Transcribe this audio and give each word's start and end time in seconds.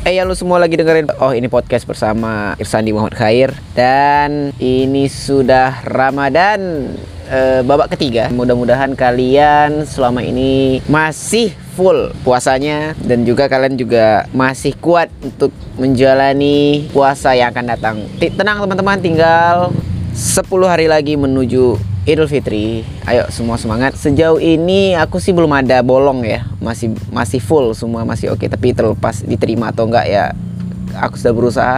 Eh 0.00 0.16
ya 0.16 0.24
lu 0.24 0.32
semua 0.32 0.56
lagi 0.56 0.80
dengerin. 0.80 1.12
Oh 1.20 1.28
ini 1.36 1.44
podcast 1.44 1.84
bersama 1.84 2.56
Irsandi 2.56 2.88
Muhammad 2.88 3.20
Khair. 3.20 3.52
Dan 3.76 4.48
ini 4.56 5.12
sudah 5.12 5.84
Ramadan 5.84 6.88
eh, 7.28 7.60
Babak 7.60 7.92
ketiga. 7.92 8.32
Mudah-mudahan 8.32 8.96
kalian 8.96 9.84
selama 9.84 10.24
ini 10.24 10.80
Masih 10.88 11.52
full 11.76 12.16
puasanya. 12.24 12.96
Dan 12.96 13.28
juga 13.28 13.44
kalian 13.44 13.76
juga 13.76 14.24
masih 14.32 14.72
kuat 14.80 15.12
Untuk 15.20 15.52
menjalani 15.76 16.88
puasa 16.96 17.36
yang 17.36 17.52
akan 17.52 17.66
datang. 17.68 17.96
Tenang 18.16 18.64
teman-teman. 18.64 19.04
Tinggal 19.04 19.68
10 20.16 20.48
hari 20.64 20.88
lagi 20.88 21.20
menuju 21.20 21.89
Idul 22.10 22.26
Fitri. 22.26 22.82
Ayo 23.06 23.30
semua 23.30 23.54
semangat. 23.54 23.94
Sejauh 23.94 24.42
ini 24.42 24.98
aku 24.98 25.22
sih 25.22 25.30
belum 25.30 25.54
ada 25.54 25.78
bolong 25.86 26.26
ya. 26.26 26.42
Masih 26.58 26.90
masih 27.14 27.38
full 27.38 27.70
semua 27.78 28.02
masih 28.02 28.34
oke, 28.34 28.42
tapi 28.50 28.74
terlepas 28.74 29.22
diterima 29.22 29.70
atau 29.70 29.86
enggak 29.86 30.10
ya 30.10 30.34
aku 30.98 31.14
sudah 31.14 31.34
berusaha 31.34 31.76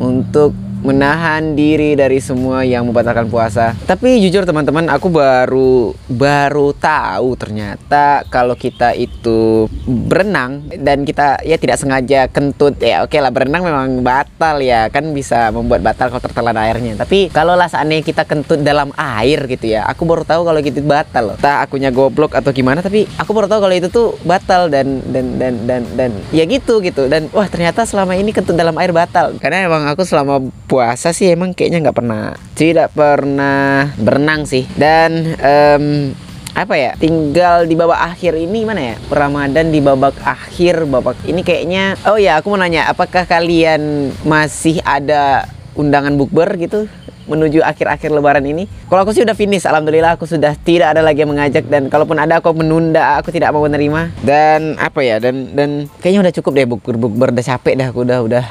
untuk 0.00 0.56
menahan 0.82 1.54
diri 1.54 1.94
dari 1.98 2.18
semua 2.22 2.62
yang 2.62 2.86
membatalkan 2.86 3.28
puasa. 3.30 3.74
Tapi 3.86 4.22
jujur 4.22 4.46
teman-teman, 4.46 4.90
aku 4.90 5.08
baru 5.10 5.92
baru 6.06 6.74
tahu 6.76 7.34
ternyata 7.38 8.24
kalau 8.28 8.54
kita 8.54 8.94
itu 8.94 9.66
berenang 9.84 10.66
dan 10.80 11.02
kita 11.02 11.42
ya 11.44 11.56
tidak 11.60 11.80
sengaja 11.80 12.28
kentut 12.28 12.76
ya 12.80 13.04
oke 13.04 13.14
lah 13.18 13.32
berenang 13.32 13.64
memang 13.64 14.00
batal 14.00 14.60
ya 14.60 14.88
kan 14.88 15.12
bisa 15.12 15.52
membuat 15.52 15.84
batal 15.84 16.12
kalau 16.12 16.22
tertelan 16.22 16.58
airnya. 16.58 16.94
Tapi 16.98 17.30
kalau 17.30 17.54
lah 17.54 17.70
seandainya 17.70 18.04
kita 18.04 18.22
kentut 18.24 18.60
dalam 18.62 18.90
air 18.96 19.44
gitu 19.46 19.74
ya, 19.74 19.86
aku 19.86 20.04
baru 20.04 20.22
tahu 20.24 20.42
kalau 20.46 20.60
gitu 20.60 20.80
batal 20.84 21.34
loh. 21.34 21.36
Tak 21.38 21.68
akunya 21.68 21.90
goblok 21.92 22.34
atau 22.34 22.50
gimana 22.54 22.80
tapi 22.80 23.04
aku 23.18 23.30
baru 23.34 23.46
tahu 23.50 23.60
kalau 23.68 23.74
itu 23.74 23.88
tuh 23.90 24.16
batal 24.24 24.70
dan 24.70 25.00
dan 25.10 25.36
dan 25.36 25.54
dan 25.66 25.82
dan 25.94 26.10
ya 26.30 26.44
gitu 26.48 26.80
gitu 26.80 27.06
dan 27.10 27.26
wah 27.32 27.46
ternyata 27.46 27.84
selama 27.84 28.14
ini 28.14 28.30
kentut 28.32 28.54
dalam 28.54 28.76
air 28.78 28.92
batal 28.94 29.36
karena 29.40 29.68
emang 29.68 29.84
aku 29.88 30.02
selama 30.04 30.40
puasa 30.68 31.16
sih 31.16 31.32
emang 31.32 31.56
kayaknya 31.56 31.88
nggak 31.88 31.98
pernah 31.98 32.36
tidak 32.52 32.92
pernah 32.92 33.88
berenang 33.96 34.44
sih 34.44 34.68
dan 34.76 35.34
um, 35.40 36.12
apa 36.52 36.74
ya 36.74 36.92
tinggal 36.98 37.64
di 37.64 37.78
babak 37.78 38.02
akhir 38.14 38.36
ini 38.36 38.68
mana 38.68 38.94
ya 38.94 38.96
Ramadan 39.08 39.72
di 39.72 39.80
babak 39.80 40.20
akhir 40.20 40.84
babak 40.84 41.16
ini 41.24 41.40
kayaknya 41.40 41.96
oh 42.04 42.20
ya 42.20 42.36
aku 42.36 42.52
mau 42.52 42.60
nanya 42.60 42.90
apakah 42.90 43.24
kalian 43.24 44.12
masih 44.28 44.82
ada 44.84 45.48
undangan 45.78 46.12
bukber 46.18 46.50
gitu 46.60 46.90
menuju 47.28 47.60
akhir-akhir 47.60 48.08
lebaran 48.08 48.40
ini. 48.48 48.64
Kalau 48.88 49.04
aku 49.04 49.12
sih 49.12 49.20
udah 49.20 49.36
finish, 49.36 49.68
alhamdulillah 49.68 50.16
aku 50.16 50.24
sudah 50.24 50.56
tidak 50.56 50.96
ada 50.96 51.04
lagi 51.04 51.22
yang 51.22 51.30
mengajak 51.30 51.68
dan 51.68 51.92
kalaupun 51.92 52.16
ada 52.16 52.40
aku 52.40 52.56
menunda, 52.56 53.20
aku 53.20 53.28
tidak 53.28 53.52
mau 53.52 53.60
menerima. 53.68 54.16
Dan 54.24 54.80
apa 54.80 55.04
ya? 55.04 55.20
Dan 55.20 55.52
dan 55.52 55.92
kayaknya 56.00 56.24
udah 56.24 56.34
cukup 56.40 56.52
deh 56.56 56.66
bukber-bukber 56.66 57.36
udah 57.36 57.44
capek 57.44 57.74
dah 57.76 57.86
aku 57.92 58.00
udah 58.08 58.18
udah 58.24 58.44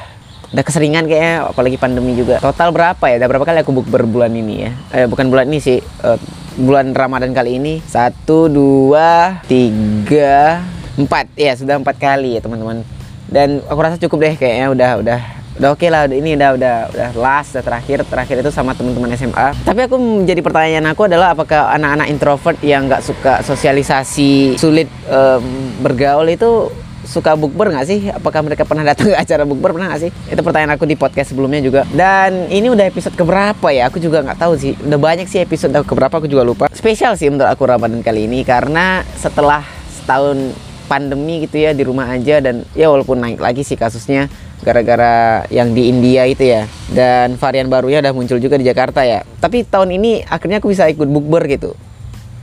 udah 0.48 0.64
keseringan 0.64 1.04
kayaknya 1.04 1.52
apalagi 1.52 1.76
pandemi 1.76 2.16
juga. 2.16 2.40
Total 2.40 2.72
berapa 2.72 3.04
ya? 3.04 3.20
Udah 3.20 3.28
berapa 3.28 3.44
kali 3.44 3.58
aku 3.60 3.72
bukber 3.76 4.08
bulan 4.08 4.32
ini 4.32 4.68
ya? 4.68 4.70
Eh 4.96 5.04
bukan 5.04 5.28
bulan 5.28 5.48
ini 5.52 5.60
sih. 5.60 5.78
Uh, 6.00 6.16
bulan 6.56 6.96
ramadan 6.96 7.36
kali 7.36 7.60
ini. 7.60 7.84
Satu 7.84 8.48
dua 8.48 9.44
tiga 9.44 10.64
empat. 10.96 11.28
Ya 11.36 11.52
sudah 11.52 11.76
empat 11.76 12.00
kali 12.00 12.36
ya 12.36 12.40
teman-teman. 12.40 12.80
Dan 13.28 13.60
aku 13.68 13.78
rasa 13.84 14.00
cukup 14.00 14.24
deh 14.24 14.34
kayaknya. 14.40 14.72
Udah 14.72 14.90
udah 15.04 15.20
udah 15.58 15.68
oke 15.74 15.84
okay 15.84 15.90
lah 15.92 16.06
ini 16.08 16.38
udah 16.38 16.50
udah 16.56 16.76
udah 16.96 17.08
last 17.20 17.52
udah 17.52 17.64
terakhir. 17.68 18.08
Terakhir 18.08 18.40
itu 18.40 18.48
sama 18.48 18.72
teman-teman 18.72 19.12
SMA 19.20 19.52
tapi 19.68 19.84
aku 19.84 20.00
menjadi 20.00 20.40
pertanyaan 20.40 20.96
aku 20.96 21.12
adalah 21.12 21.36
apakah 21.36 21.76
anak-anak 21.76 22.08
introvert 22.08 22.56
yang 22.64 22.88
nggak 22.88 23.04
suka 23.04 23.44
sosialisasi 23.44 24.56
sulit 24.56 24.88
um, 25.12 25.44
bergaul 25.84 26.24
itu 26.24 26.72
suka 27.08 27.32
bukber 27.34 27.72
nggak 27.72 27.86
sih? 27.88 28.12
Apakah 28.12 28.44
mereka 28.44 28.68
pernah 28.68 28.84
datang 28.84 29.08
ke 29.08 29.16
acara 29.16 29.48
bukber 29.48 29.72
pernah 29.72 29.88
nggak 29.96 30.02
sih? 30.04 30.10
Itu 30.28 30.44
pertanyaan 30.44 30.76
aku 30.76 30.84
di 30.84 30.94
podcast 31.00 31.32
sebelumnya 31.32 31.64
juga. 31.64 31.82
Dan 31.88 32.52
ini 32.52 32.68
udah 32.68 32.84
episode 32.84 33.16
keberapa 33.16 33.72
ya? 33.72 33.88
Aku 33.88 33.96
juga 33.96 34.20
nggak 34.20 34.38
tahu 34.38 34.52
sih. 34.60 34.76
Udah 34.84 35.00
banyak 35.00 35.24
sih 35.24 35.40
episode 35.40 35.72
keberapa 35.88 36.20
aku 36.20 36.28
juga 36.28 36.44
lupa. 36.44 36.64
Spesial 36.76 37.16
sih 37.16 37.32
menurut 37.32 37.48
aku 37.48 37.64
Ramadan 37.64 38.04
kali 38.04 38.28
ini 38.28 38.44
karena 38.44 39.00
setelah 39.16 39.64
setahun 39.88 40.52
pandemi 40.88 41.44
gitu 41.44 41.60
ya 41.60 41.76
di 41.76 41.84
rumah 41.84 42.08
aja 42.08 42.40
dan 42.40 42.64
ya 42.72 42.88
walaupun 42.88 43.20
naik 43.20 43.40
lagi 43.44 43.60
sih 43.60 43.76
kasusnya 43.76 44.32
gara-gara 44.64 45.44
yang 45.52 45.76
di 45.76 45.92
India 45.92 46.24
itu 46.24 46.48
ya 46.48 46.64
dan 46.90 47.36
varian 47.36 47.68
barunya 47.68 48.00
udah 48.00 48.16
muncul 48.16 48.40
juga 48.40 48.56
di 48.56 48.64
Jakarta 48.64 49.04
ya 49.04 49.22
tapi 49.38 49.68
tahun 49.68 50.00
ini 50.00 50.24
akhirnya 50.24 50.58
aku 50.58 50.72
bisa 50.72 50.88
ikut 50.88 51.06
bukber 51.06 51.44
gitu 51.46 51.76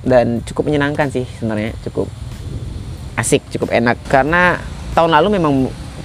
dan 0.05 0.45
cukup 0.45 0.69
menyenangkan 0.69 1.09
sih 1.09 1.25
sebenarnya 1.41 1.73
cukup 1.89 2.05
asik 3.15 3.41
cukup 3.51 3.71
enak. 3.71 3.97
Karena 4.07 4.59
tahun 4.95 5.11
lalu 5.11 5.39
memang 5.39 5.53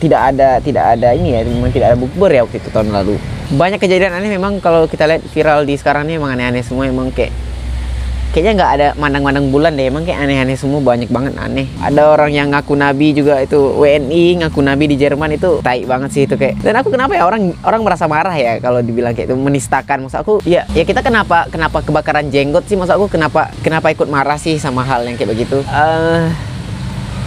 tidak 0.01 0.33
ada 0.35 0.59
tidak 0.65 0.85
ada 0.97 1.13
ini 1.13 1.37
ya 1.37 1.45
memang 1.45 1.71
tidak 1.71 1.93
ada 1.95 1.99
bukber 2.01 2.33
ya 2.33 2.43
waktu 2.43 2.59
itu 2.59 2.69
tahun 2.73 2.91
lalu. 2.91 3.21
Banyak 3.53 3.79
kejadian 3.79 4.17
aneh 4.17 4.33
memang 4.33 4.59
kalau 4.59 4.89
kita 4.89 5.05
lihat 5.05 5.23
viral 5.29 5.69
di 5.69 5.77
sekarang 5.77 6.09
ini 6.09 6.17
memang 6.17 6.35
aneh-aneh 6.35 6.65
semua 6.65 6.89
emang 6.89 7.13
kayak 7.13 7.31
kayaknya 8.31 8.63
nggak 8.63 8.73
ada 8.79 8.89
mandang-mandang 8.95 9.51
bulan 9.51 9.75
deh 9.75 9.91
emang 9.91 10.07
kayak 10.07 10.23
aneh-aneh 10.23 10.55
semua 10.55 10.79
banyak 10.81 11.11
banget 11.11 11.35
aneh. 11.37 11.67
Ada 11.83 12.15
orang 12.15 12.31
yang 12.31 12.49
ngaku 12.55 12.79
nabi 12.79 13.13
juga 13.13 13.43
itu 13.43 13.59
WNI 13.59 14.47
ngaku 14.47 14.61
nabi 14.63 14.85
di 14.89 14.97
Jerman 14.97 15.35
itu 15.35 15.59
tai 15.61 15.83
banget 15.85 16.11
sih 16.15 16.23
itu 16.25 16.39
kayak. 16.39 16.63
Dan 16.63 16.79
aku 16.79 16.89
kenapa 16.95 17.19
ya 17.19 17.27
orang 17.27 17.53
orang 17.67 17.83
merasa 17.85 18.07
marah 18.07 18.33
ya 18.39 18.57
kalau 18.63 18.81
dibilang 18.81 19.13
kayak 19.13 19.29
itu 19.29 19.37
menistakan. 19.37 20.07
Maksud 20.07 20.19
aku 20.23 20.35
ya 20.47 20.65
ya 20.73 20.87
kita 20.87 21.03
kenapa 21.03 21.51
kenapa 21.51 21.83
kebakaran 21.83 22.31
jenggot 22.31 22.65
sih? 22.71 22.79
Maksud 22.79 22.97
aku 22.97 23.07
kenapa 23.11 23.51
kenapa 23.61 23.91
ikut 23.93 24.07
marah 24.09 24.39
sih 24.39 24.57
sama 24.57 24.87
hal 24.87 25.05
yang 25.05 25.19
kayak 25.19 25.35
begitu? 25.35 25.61
Uh, 25.67 26.31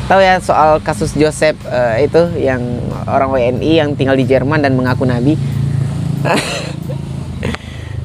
tahu 0.07 0.19
ya 0.19 0.39
soal 0.43 0.83
kasus 0.83 1.15
Joseph 1.15 1.57
uh, 1.67 1.95
itu 1.99 2.21
yang 2.39 2.61
orang 3.07 3.29
WNI 3.31 3.71
yang 3.83 3.89
tinggal 3.95 4.17
di 4.17 4.27
Jerman 4.27 4.63
dan 4.63 4.75
mengaku 4.75 5.07
nabi. 5.07 5.35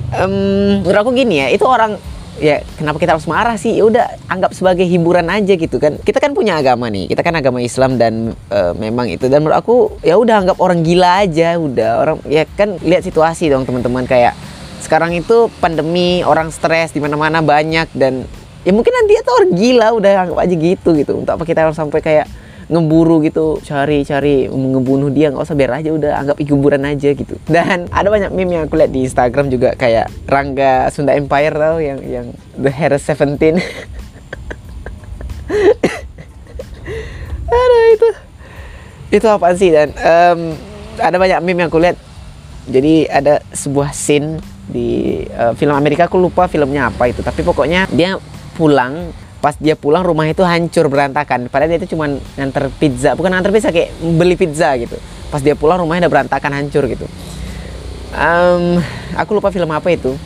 Um, 0.09 0.81
menurut 0.82 1.04
aku 1.04 1.12
gini 1.12 1.36
ya 1.36 1.53
itu 1.53 1.69
orang 1.69 2.00
ya 2.41 2.64
kenapa 2.81 2.97
kita 2.97 3.12
harus 3.14 3.28
marah 3.28 3.60
sih? 3.60 3.76
Ya 3.76 3.84
udah 3.84 4.09
anggap 4.26 4.56
sebagai 4.56 4.88
hiburan 4.88 5.28
aja 5.28 5.53
gitu 5.53 5.76
kan. 5.76 6.00
Kita 6.00 6.16
kan 6.19 6.32
punya 6.32 6.56
agama 6.56 6.88
nih 6.88 7.12
kita 7.12 7.20
kan 7.20 7.36
agama 7.36 7.60
Islam 7.60 8.00
dan 8.00 8.32
uh, 8.48 8.72
memang 8.78 9.12
itu. 9.12 9.28
Dan 9.28 9.44
menurut 9.44 9.60
aku 9.60 9.76
ya 10.00 10.16
udah 10.16 10.42
anggap 10.42 10.56
orang 10.65 10.80
gila 10.80 11.28
aja 11.28 11.60
udah. 11.60 11.91
Orang 12.00 12.16
ya 12.25 12.48
kan 12.56 12.80
lihat 12.80 13.04
situasi 13.04 13.53
dong 13.53 13.69
teman-teman. 13.69 14.09
Kayak 14.09 14.32
sekarang 14.80 15.12
itu 15.12 15.53
pandemi 15.60 16.25
orang 16.25 16.54
stres 16.54 16.97
di 16.97 17.04
mana-mana 17.04 17.44
banyak 17.44 17.92
dan 17.92 18.25
ya 18.68 18.72
mungkin 18.76 18.92
nanti 18.92 19.16
itu 19.16 19.30
orang 19.32 19.50
gila 19.56 19.88
udah 19.96 20.12
anggap 20.28 20.38
aja 20.44 20.54
gitu 20.60 20.92
gitu. 20.92 21.12
Untuk 21.24 21.32
apa 21.32 21.44
kita 21.48 21.64
harus 21.64 21.72
sampai 21.80 22.04
kayak 22.04 22.28
ngeburu 22.68 23.24
gitu 23.24 23.56
cari-cari 23.64 24.44
ngebunuh 24.52 25.08
dia. 25.08 25.32
Nggak 25.32 25.48
usah 25.48 25.56
biar 25.56 25.80
aja 25.80 25.88
udah 25.88 26.12
anggap 26.20 26.36
hiburan 26.36 26.84
aja 26.84 27.16
gitu. 27.16 27.40
Dan 27.48 27.88
ada 27.88 28.12
banyak 28.12 28.28
meme 28.28 28.60
yang 28.60 28.68
aku 28.68 28.76
lihat 28.76 28.92
di 28.92 29.08
Instagram 29.08 29.48
juga 29.48 29.72
kayak 29.72 30.12
Rangga 30.28 30.92
Sunda 30.92 31.16
Empire 31.16 31.56
tau 31.56 31.80
yang 31.80 31.96
yang 32.04 32.26
The 32.60 32.68
Hair 32.68 33.00
Seventeen. 33.00 33.56
Ada 37.48 37.78
itu. 37.96 38.08
Itu 39.08 39.26
apa 39.32 39.56
sih? 39.56 39.72
Dan 39.72 39.96
um, 39.96 40.52
ada 41.00 41.16
banyak 41.16 41.40
meme 41.40 41.64
yang 41.64 41.72
aku 41.72 41.80
lihat. 41.80 41.96
Jadi 42.68 43.08
ada 43.08 43.40
sebuah 43.48 43.96
scene 43.96 44.44
di 44.68 45.24
uh, 45.32 45.56
film 45.56 45.72
Amerika. 45.72 46.04
Aku 46.04 46.20
lupa 46.20 46.44
filmnya 46.52 46.92
apa 46.92 47.08
itu. 47.08 47.24
Tapi 47.24 47.40
pokoknya 47.40 47.88
dia 47.88 48.20
pulang 48.58 49.14
pas 49.38 49.54
dia 49.54 49.78
pulang 49.78 50.02
rumah 50.02 50.26
itu 50.26 50.42
hancur 50.42 50.91
berantakan. 50.91 51.46
Padahal 51.46 51.70
dia 51.70 51.78
itu 51.78 51.94
cuma 51.94 52.10
nganter 52.10 52.74
pizza 52.74 53.14
bukan 53.14 53.30
nganter 53.38 53.54
pizza 53.54 53.70
kayak 53.70 53.94
beli 54.19 54.34
pizza 54.34 54.74
gitu. 54.74 54.98
Pas 55.30 55.38
dia 55.38 55.54
pulang 55.54 55.78
rumahnya 55.78 56.10
udah 56.10 56.12
berantakan 56.12 56.52
hancur 56.58 56.91
gitu. 56.91 57.06
Um, 58.18 58.82
aku 59.14 59.38
lupa 59.38 59.54
film 59.54 59.70
apa 59.70 59.94
itu. 59.94 60.18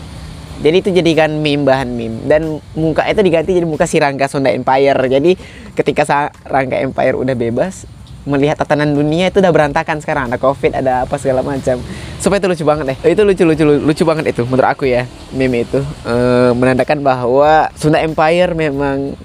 Jadi 0.62 0.76
itu 0.78 0.90
jadikan 0.94 1.28
meme 1.42 1.66
bahan 1.68 1.92
meme. 1.92 2.24
Dan 2.24 2.62
muka 2.72 3.04
itu 3.04 3.20
diganti 3.20 3.52
jadi 3.52 3.66
muka 3.68 3.84
si 3.84 4.00
Rangga 4.00 4.30
Sonda 4.32 4.48
Empire. 4.48 4.96
Jadi 4.96 5.36
ketika 5.76 6.32
Rangga 6.48 6.80
Empire 6.80 7.18
udah 7.18 7.36
bebas 7.36 7.84
melihat 8.22 8.54
tatanan 8.54 8.94
dunia 8.94 9.34
itu 9.34 9.42
udah 9.42 9.50
berantakan 9.50 9.98
sekarang 9.98 10.30
ada 10.30 10.38
covid 10.38 10.78
ada 10.78 11.02
apa 11.06 11.18
segala 11.18 11.42
macam. 11.42 11.82
Supaya 12.22 12.38
itu 12.38 12.48
lucu 12.48 12.64
banget 12.66 12.84
deh. 12.94 12.98
Itu 13.10 13.22
lucu 13.26 13.42
lucu 13.42 13.64
lucu 13.66 14.02
banget 14.06 14.30
itu 14.30 14.42
menurut 14.46 14.68
aku 14.70 14.86
ya 14.86 15.10
meme 15.34 15.66
itu. 15.66 15.82
E, 16.06 16.14
menandakan 16.54 17.02
bahwa 17.02 17.66
Sunda 17.74 17.98
Empire 17.98 18.54
memang 18.54 19.18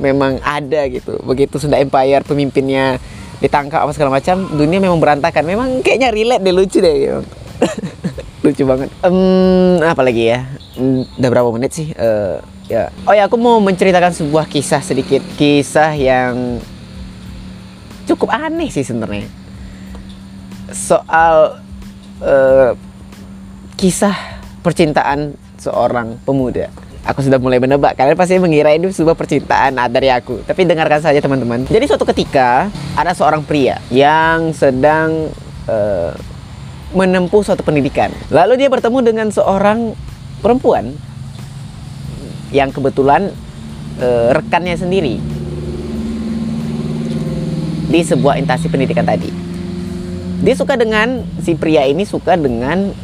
memang 0.00 0.40
ada 0.40 0.88
gitu. 0.88 1.20
Begitu 1.24 1.60
Sunda 1.60 1.76
Empire 1.76 2.24
pemimpinnya 2.24 2.96
ditangkap 3.38 3.84
apa 3.84 3.92
segala 3.92 4.16
macam 4.16 4.48
dunia 4.56 4.80
memang 4.80 4.96
berantakan. 4.96 5.44
Memang 5.44 5.68
kayaknya 5.84 6.08
relate 6.08 6.42
deh 6.42 6.54
lucu 6.56 6.78
deh. 6.80 6.94
Gitu. 7.04 7.20
lucu 8.48 8.62
banget. 8.64 8.88
Um, 9.04 9.84
apa 9.84 10.00
lagi 10.00 10.32
ya? 10.32 10.48
Um, 10.80 11.04
udah 11.20 11.28
berapa 11.28 11.48
menit 11.52 11.76
sih? 11.76 11.92
Uh, 12.00 12.40
ya. 12.64 12.88
Oh 13.04 13.12
ya 13.12 13.28
aku 13.28 13.36
mau 13.36 13.60
menceritakan 13.60 14.16
sebuah 14.16 14.48
kisah 14.48 14.80
sedikit. 14.80 15.20
Kisah 15.36 15.92
yang 15.92 16.64
cukup 18.08 18.32
aneh 18.32 18.72
sih 18.72 18.82
sebenarnya 18.82 19.28
soal 20.72 21.60
uh, 22.24 22.72
kisah 23.76 24.16
percintaan 24.64 25.36
seorang 25.60 26.16
pemuda 26.24 26.72
Aku 27.08 27.24
sudah 27.24 27.40
mulai 27.40 27.56
menebak. 27.56 27.96
Kalian 27.96 28.20
pasti 28.20 28.36
mengira 28.36 28.68
ini 28.68 28.92
sebuah 28.92 29.16
percintaan 29.16 29.80
dari 29.88 30.12
aku. 30.12 30.44
Tapi 30.44 30.68
dengarkan 30.68 31.00
saja 31.00 31.16
teman-teman. 31.24 31.64
Jadi 31.64 31.88
suatu 31.88 32.04
ketika 32.04 32.68
ada 32.92 33.16
seorang 33.16 33.40
pria 33.48 33.80
yang 33.88 34.52
sedang 34.52 35.32
uh, 35.64 36.12
menempuh 36.92 37.40
suatu 37.40 37.64
pendidikan. 37.64 38.12
Lalu 38.28 38.60
dia 38.60 38.68
bertemu 38.68 39.00
dengan 39.00 39.32
seorang 39.32 39.96
perempuan 40.44 40.92
yang 42.52 42.68
kebetulan 42.76 43.32
uh, 44.04 44.36
rekannya 44.36 44.76
sendiri 44.76 45.16
di 47.88 48.04
sebuah 48.04 48.36
instansi 48.36 48.68
pendidikan 48.68 49.08
tadi. 49.08 49.32
Dia 50.44 50.54
suka 50.54 50.78
dengan 50.78 51.26
si 51.42 51.58
pria 51.58 51.82
ini 51.88 52.06
suka 52.06 52.38
dengan 52.38 52.94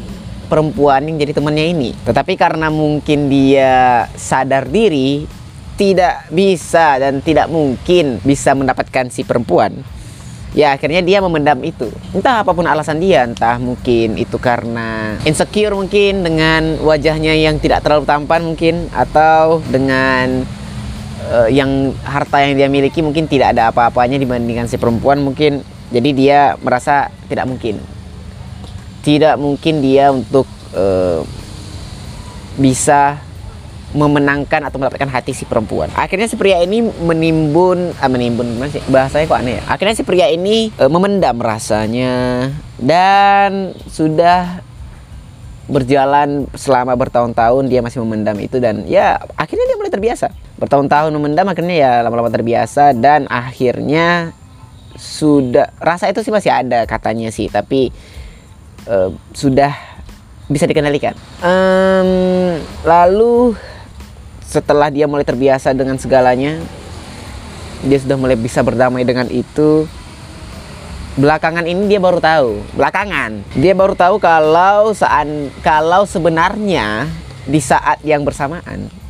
perempuan 0.46 1.08
yang 1.08 1.16
jadi 1.18 1.32
temannya 1.34 1.66
ini. 1.74 1.90
Tetapi 2.04 2.38
karena 2.38 2.70
mungkin 2.70 3.26
dia 3.26 4.06
sadar 4.14 4.68
diri 4.70 5.26
tidak 5.74 6.30
bisa 6.30 7.02
dan 7.02 7.18
tidak 7.18 7.50
mungkin 7.50 8.22
bisa 8.22 8.54
mendapatkan 8.54 9.10
si 9.10 9.26
perempuan. 9.26 9.74
Ya 10.54 10.70
akhirnya 10.70 11.02
dia 11.02 11.18
memendam 11.18 11.58
itu. 11.66 11.90
Entah 12.14 12.46
apa 12.46 12.54
pun 12.54 12.62
alasan 12.62 13.02
dia, 13.02 13.26
entah 13.26 13.58
mungkin 13.58 14.14
itu 14.14 14.38
karena 14.38 15.18
insecure 15.26 15.74
mungkin 15.74 16.22
dengan 16.22 16.78
wajahnya 16.78 17.34
yang 17.34 17.58
tidak 17.58 17.82
terlalu 17.82 18.06
tampan 18.06 18.46
mungkin 18.46 18.86
atau 18.94 19.58
dengan 19.66 20.46
uh, 21.30 21.48
yang 21.48 21.94
harta 22.04 22.44
yang 22.44 22.58
dia 22.58 22.68
miliki 22.68 23.00
mungkin 23.00 23.28
tidak 23.28 23.56
ada 23.56 23.70
apa-apanya 23.70 24.20
dibandingkan 24.20 24.68
si 24.68 24.76
perempuan 24.76 25.20
mungkin. 25.20 25.64
Jadi 25.94 26.10
dia 26.16 26.58
merasa 26.58 27.12
tidak 27.28 27.46
mungkin 27.46 27.78
tidak 29.04 29.36
mungkin 29.36 29.84
dia 29.84 30.08
untuk 30.08 30.48
uh, 30.72 31.20
bisa 32.56 33.20
memenangkan 33.94 34.66
atau 34.66 34.80
mendapatkan 34.80 35.06
hati 35.06 35.30
si 35.36 35.46
perempuan. 35.46 35.86
Akhirnya 35.94 36.26
si 36.26 36.34
pria 36.34 36.58
ini 36.66 36.82
menimbun, 36.82 37.94
ah, 38.02 38.10
menimbun 38.10 38.58
gimana? 38.58 38.72
Bahasanya 38.90 39.30
kok 39.30 39.38
aneh 39.38 39.54
ya. 39.60 39.62
Akhirnya 39.70 39.94
si 39.94 40.02
pria 40.02 40.26
ini 40.34 40.74
uh, 40.80 40.90
memendam 40.90 41.38
rasanya 41.38 42.50
dan 42.80 43.76
sudah 43.86 44.64
berjalan 45.64 46.50
selama 46.58 46.92
bertahun-tahun 46.98 47.70
dia 47.72 47.80
masih 47.80 48.04
memendam 48.04 48.36
itu 48.36 48.60
dan 48.60 48.84
ya 48.90 49.20
akhirnya 49.38 49.68
dia 49.68 49.76
mulai 49.78 49.92
terbiasa. 49.92 50.32
Bertahun-tahun 50.64 51.12
memendam 51.12 51.44
akhirnya 51.44 51.76
ya 51.76 51.92
lama-lama 52.00 52.32
terbiasa 52.32 52.96
dan 52.96 53.28
akhirnya 53.28 54.32
sudah 54.96 55.68
rasa 55.76 56.08
itu 56.08 56.24
sih 56.24 56.32
masih 56.32 56.48
ada 56.48 56.88
katanya 56.88 57.28
sih, 57.28 57.52
tapi 57.52 57.92
uh, 58.88 59.12
sudah 59.36 59.76
bisa 60.48 60.64
dikendalikan. 60.64 61.12
Um, 61.44 62.56
lalu 62.80 63.52
setelah 64.40 64.88
dia 64.88 65.04
mulai 65.04 65.28
terbiasa 65.28 65.76
dengan 65.76 66.00
segalanya, 66.00 66.56
dia 67.84 68.00
sudah 68.00 68.16
mulai 68.16 68.40
bisa 68.40 68.64
berdamai 68.64 69.04
dengan 69.04 69.28
itu. 69.28 69.84
Belakangan 71.20 71.68
ini 71.68 71.92
dia 71.92 72.00
baru 72.00 72.24
tahu, 72.24 72.64
belakangan 72.72 73.44
dia 73.52 73.76
baru 73.76 73.92
tahu 73.92 74.16
kalau 74.16 74.96
saat 74.96 75.28
kalau 75.60 76.08
sebenarnya 76.08 77.04
di 77.44 77.60
saat 77.60 78.00
yang 78.00 78.24
bersamaan 78.24 79.03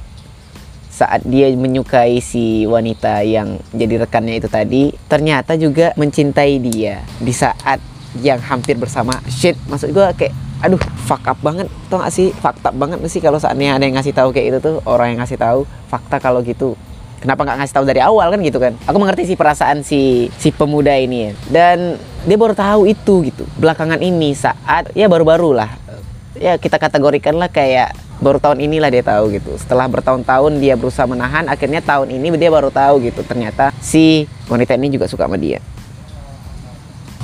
saat 0.94 1.26
dia 1.26 1.50
menyukai 1.50 2.23
si 2.23 2.62
wanita 2.70 3.26
yang 3.26 3.58
jadi 3.75 4.06
rekannya 4.06 4.38
itu 4.38 4.46
tadi 4.46 4.94
ternyata 5.11 5.58
juga 5.58 5.91
mencintai 5.99 6.62
dia 6.62 7.02
di 7.19 7.35
saat 7.35 7.82
yang 8.23 8.38
hampir 8.38 8.79
bersama. 8.79 9.19
Shit 9.26 9.58
maksud 9.67 9.91
gue 9.91 10.06
kayak 10.14 10.35
aduh 10.62 10.79
fuck 11.11 11.26
up 11.26 11.38
banget. 11.43 11.67
Tau 11.91 11.99
gak 11.99 12.14
sih? 12.14 12.31
Fakta 12.31 12.70
banget 12.70 13.02
sih 13.11 13.19
kalau 13.19 13.43
saatnya 13.43 13.75
ada 13.75 13.82
yang 13.82 13.99
ngasih 13.99 14.14
tahu 14.14 14.31
kayak 14.31 14.46
itu 14.55 14.58
tuh? 14.62 14.76
Orang 14.87 15.11
yang 15.11 15.19
ngasih 15.26 15.35
tahu 15.35 15.67
fakta 15.91 16.23
kalau 16.23 16.46
gitu. 16.46 16.79
Kenapa 17.19 17.41
nggak 17.41 17.56
ngasih 17.64 17.75
tahu 17.75 17.85
dari 17.88 18.00
awal 18.05 18.29
kan 18.31 18.41
gitu 18.44 18.61
kan? 18.61 18.76
Aku 18.85 19.00
mengerti 19.00 19.25
sih 19.25 19.35
perasaan 19.35 19.81
si 19.81 20.29
si 20.38 20.55
pemuda 20.55 20.94
ini 20.94 21.26
ya. 21.26 21.31
Dan 21.50 21.99
dia 22.23 22.37
baru 22.38 22.55
tahu 22.55 22.87
itu 22.87 23.35
gitu 23.35 23.43
belakangan 23.58 23.99
ini 23.99 24.37
saat 24.37 24.94
ya 24.94 25.11
baru-baru 25.11 25.56
lah. 25.58 25.75
Ya 26.38 26.55
kita 26.61 26.79
kategorikan 26.79 27.35
lah 27.35 27.49
kayak 27.50 28.03
baru 28.24 28.40
tahun 28.40 28.64
inilah 28.64 28.88
dia 28.88 29.04
tahu 29.04 29.36
gitu 29.36 29.52
setelah 29.60 29.84
bertahun-tahun 29.84 30.56
dia 30.56 30.80
berusaha 30.80 31.04
menahan 31.04 31.44
akhirnya 31.44 31.84
tahun 31.84 32.08
ini 32.08 32.32
dia 32.40 32.48
baru 32.48 32.72
tahu 32.72 33.04
gitu 33.04 33.20
ternyata 33.20 33.68
si 33.84 34.24
wanita 34.48 34.80
ini 34.80 34.88
juga 34.88 35.04
suka 35.04 35.28
sama 35.28 35.36
dia 35.36 35.60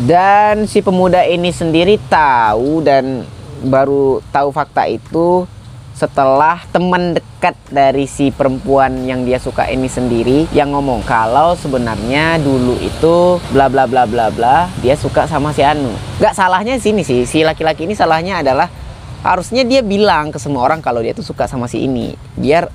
dan 0.05 0.69
si 0.69 0.85
pemuda 0.85 1.25
ini 1.25 1.49
sendiri 1.49 1.97
tahu 2.12 2.85
dan 2.85 3.25
baru 3.64 4.20
tahu 4.29 4.52
fakta 4.52 4.85
itu 4.93 5.49
setelah 6.00 6.64
teman 6.73 7.12
dekat 7.12 7.52
dari 7.69 8.08
si 8.08 8.32
perempuan 8.32 9.05
yang 9.05 9.29
dia 9.29 9.37
suka 9.37 9.69
ini 9.69 9.85
sendiri 9.85 10.49
yang 10.49 10.73
ngomong 10.73 11.05
kalau 11.05 11.52
sebenarnya 11.61 12.41
dulu 12.41 12.81
itu 12.81 13.37
bla 13.52 13.69
bla 13.69 13.85
bla 13.85 14.08
bla 14.08 14.32
bla 14.32 14.73
dia 14.81 14.97
suka 14.97 15.29
sama 15.29 15.52
si 15.52 15.61
Anu. 15.61 15.93
Gak 16.17 16.32
salahnya 16.32 16.81
sini 16.81 17.05
sih 17.05 17.29
si 17.29 17.44
laki-laki 17.44 17.85
ini 17.85 17.93
salahnya 17.93 18.41
adalah 18.41 18.73
harusnya 19.21 19.63
dia 19.65 19.85
bilang 19.85 20.33
ke 20.33 20.39
semua 20.41 20.65
orang 20.65 20.81
kalau 20.81 21.05
dia 21.05 21.13
tuh 21.13 21.25
suka 21.25 21.45
sama 21.45 21.69
si 21.69 21.85
ini. 21.85 22.17
Biar 22.37 22.69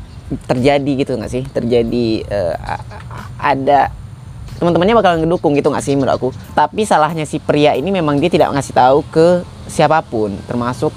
terjadi 0.50 0.92
gitu 1.06 1.18
nggak 1.18 1.32
sih? 1.32 1.44
Terjadi 1.50 2.26
uh, 2.30 2.56
ada 3.38 3.90
teman-temannya 4.56 4.96
bakal 4.96 5.14
ngedukung 5.20 5.54
gitu 5.58 5.70
nggak 5.70 5.84
sih 5.86 5.94
menurut 5.98 6.16
aku? 6.16 6.30
Tapi 6.54 6.82
salahnya 6.88 7.26
si 7.28 7.42
pria 7.42 7.76
ini 7.76 7.90
memang 7.90 8.18
dia 8.22 8.30
tidak 8.32 8.54
ngasih 8.54 8.74
tahu 8.74 8.98
ke 9.10 9.28
siapa 9.70 10.02
pun 10.06 10.34
termasuk 10.46 10.94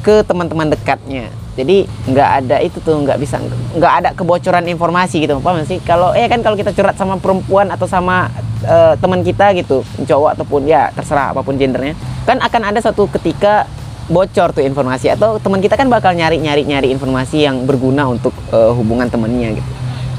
ke 0.00 0.24
teman-teman 0.24 0.72
dekatnya. 0.72 1.28
Jadi 1.58 1.90
nggak 2.06 2.30
ada 2.44 2.56
itu 2.62 2.78
tuh 2.78 3.02
nggak 3.02 3.18
bisa 3.18 3.42
nggak 3.74 3.92
ada 4.02 4.10
kebocoran 4.14 4.64
informasi 4.70 5.26
gitu. 5.26 5.42
Apa 5.42 5.64
sih? 5.66 5.82
Kalau 5.82 6.14
eh 6.14 6.30
kan 6.30 6.40
kalau 6.40 6.54
kita 6.54 6.70
curhat 6.70 6.94
sama 6.94 7.18
perempuan 7.18 7.68
atau 7.68 7.84
sama 7.84 8.30
uh, 8.64 8.94
teman 8.98 9.20
kita 9.26 9.52
gitu 9.58 9.82
cowok 10.06 10.38
ataupun 10.38 10.70
ya 10.70 10.90
terserah 10.94 11.34
apa 11.34 11.42
pun 11.42 11.58
gendernya 11.58 11.94
kan 12.26 12.38
akan 12.42 12.62
ada 12.72 12.78
suatu 12.82 13.08
ketika 13.08 13.66
bocor 14.08 14.56
tuh 14.56 14.64
informasi. 14.64 15.12
Atau 15.12 15.38
teman 15.38 15.60
kita 15.60 15.76
kan 15.76 15.86
bakal 15.86 16.16
nyari 16.16 16.40
nyari 16.40 16.64
nyari 16.64 16.88
informasi 16.90 17.44
yang 17.44 17.68
berguna 17.68 18.08
untuk 18.08 18.32
uh, 18.50 18.72
hubungan 18.72 19.06
temennya 19.06 19.60
gitu. 19.60 19.70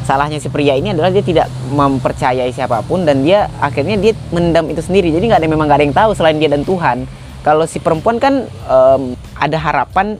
Salahnya 0.06 0.42
si 0.42 0.50
pria 0.50 0.74
ini 0.74 0.94
adalah 0.94 1.14
dia 1.14 1.22
tidak 1.22 1.46
mempercayai 1.70 2.50
siapa 2.50 2.82
pun 2.82 3.06
dan 3.06 3.22
dia 3.22 3.46
akhirnya 3.62 3.98
dia 3.98 4.14
mendam 4.34 4.66
itu 4.70 4.82
sendiri. 4.82 5.14
Jadi 5.14 5.30
nggak 5.30 5.42
ada 5.46 5.50
memang 5.50 5.66
nggak 5.70 5.80
ada 5.82 5.86
yang 5.86 5.98
tahu 5.98 6.12
selain 6.18 6.38
dia 6.42 6.50
dan 6.50 6.66
Tuhan. 6.66 7.06
Kalau 7.46 7.66
si 7.70 7.78
perempuan 7.78 8.18
kan 8.18 8.50
um, 8.66 9.14
ada 9.38 9.58
harapan 9.62 10.18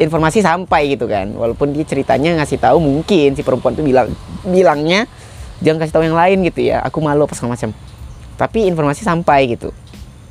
informasi 0.00 0.40
sampai 0.40 0.96
gitu 0.96 1.04
kan. 1.04 1.36
Walaupun 1.36 1.76
dia 1.76 1.84
ceritanya 1.84 2.40
ngasih 2.40 2.60
tahu 2.60 2.80
mungkin 2.80 3.36
si 3.36 3.44
perempuan 3.44 3.76
itu 3.76 3.84
bilang 3.84 4.08
bilangnya 4.44 5.04
jangan 5.60 5.84
kasih 5.84 5.94
tahu 6.00 6.04
yang 6.08 6.16
lain 6.16 6.40
gitu 6.48 6.72
ya. 6.72 6.80
Aku 6.88 7.04
malu 7.04 7.28
apa 7.28 7.36
segala 7.36 7.60
macam. 7.60 7.76
Tapi 8.40 8.72
informasi 8.72 9.04
sampai 9.04 9.52
gitu. 9.52 9.68